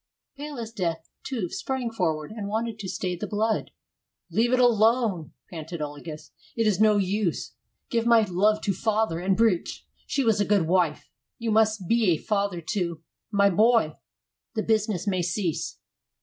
Pale 0.35 0.57
as 0.57 0.71
death, 0.71 1.11
Tuve 1.23 1.53
sprang 1.53 1.91
forward, 1.91 2.31
and 2.31 2.47
wanted 2.47 2.79
to 2.79 2.89
stay 2.89 3.15
the 3.15 3.27
blood. 3.27 3.69
"Leave 4.31 4.51
it 4.51 4.57
alone," 4.59 5.33
panted 5.51 5.79
Olagus. 5.79 6.31
"It 6.55 6.65
is 6.65 6.79
no 6.79 6.97
use. 6.97 7.51
Give 7.91 8.07
my 8.07 8.21
love 8.23 8.61
to 8.61 8.73
father 8.73 9.19
and 9.19 9.37
Britje; 9.37 9.81
she 10.07 10.23
was 10.23 10.41
a 10.41 10.43
good 10.43 10.67
wife. 10.67 11.11
You 11.37 11.51
must 11.51 11.87
be 11.87 12.09
a 12.13 12.17
father 12.17 12.61
to 12.71 13.03
my 13.29 13.51
boy. 13.51 13.95
The 14.55 14.63
business 14.63 15.05
may 15.05 15.21
cease." 15.21 15.77